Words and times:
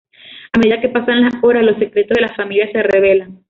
A 0.53 0.57
medida 0.57 0.81
que 0.81 0.89
pasan 0.89 1.21
las 1.21 1.35
horas, 1.43 1.63
los 1.63 1.77
secretos 1.77 2.15
de 2.15 2.21
la 2.21 2.33
familia 2.33 2.67
se 2.71 2.81
revelan. 2.81 3.39